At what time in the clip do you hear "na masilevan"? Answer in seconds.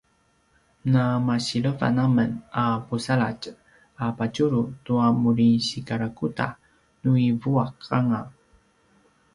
0.93-1.95